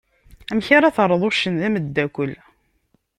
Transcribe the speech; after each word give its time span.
Amek 0.51 0.67
ara 0.77 0.95
terreḍ 0.95 1.21
uccen 1.27 1.53
d 1.59 1.61
amdakel? 1.67 2.31